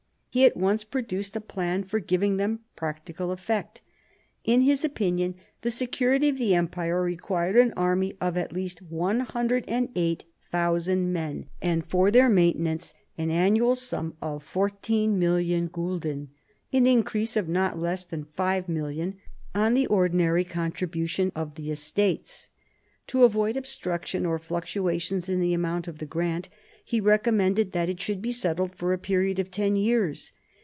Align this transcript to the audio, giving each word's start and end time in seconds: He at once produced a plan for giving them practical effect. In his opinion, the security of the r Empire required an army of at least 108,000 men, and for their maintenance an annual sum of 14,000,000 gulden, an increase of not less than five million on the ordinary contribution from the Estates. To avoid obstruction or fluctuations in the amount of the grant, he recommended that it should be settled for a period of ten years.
He 0.33 0.45
at 0.45 0.55
once 0.55 0.85
produced 0.85 1.35
a 1.35 1.41
plan 1.41 1.83
for 1.83 1.99
giving 1.99 2.37
them 2.37 2.61
practical 2.77 3.31
effect. 3.33 3.81
In 4.45 4.61
his 4.61 4.85
opinion, 4.85 5.35
the 5.61 5.69
security 5.69 6.29
of 6.29 6.37
the 6.37 6.53
r 6.55 6.59
Empire 6.59 7.01
required 7.03 7.57
an 7.57 7.73
army 7.73 8.15
of 8.21 8.37
at 8.37 8.53
least 8.53 8.81
108,000 8.81 11.11
men, 11.11 11.47
and 11.61 11.85
for 11.85 12.09
their 12.11 12.29
maintenance 12.29 12.93
an 13.17 13.29
annual 13.29 13.75
sum 13.75 14.15
of 14.21 14.49
14,000,000 14.49 15.69
gulden, 15.69 16.29
an 16.71 16.87
increase 16.87 17.35
of 17.35 17.49
not 17.49 17.77
less 17.77 18.05
than 18.05 18.23
five 18.23 18.69
million 18.69 19.17
on 19.53 19.73
the 19.73 19.85
ordinary 19.87 20.45
contribution 20.45 21.31
from 21.31 21.51
the 21.55 21.69
Estates. 21.71 22.47
To 23.07 23.25
avoid 23.25 23.57
obstruction 23.57 24.25
or 24.25 24.39
fluctuations 24.39 25.27
in 25.27 25.41
the 25.41 25.53
amount 25.53 25.89
of 25.89 25.97
the 25.97 26.05
grant, 26.05 26.47
he 26.83 26.99
recommended 26.99 27.73
that 27.73 27.89
it 27.89 28.01
should 28.01 28.19
be 28.21 28.31
settled 28.31 28.73
for 28.75 28.91
a 28.91 28.97
period 28.97 29.37
of 29.37 29.51
ten 29.51 29.75
years. 29.75 30.31